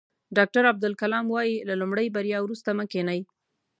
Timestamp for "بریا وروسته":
2.15-2.69